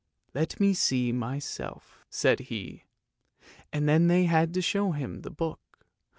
[0.33, 2.85] "Let me see myself," said he,
[3.71, 5.85] and then they had to show him the book.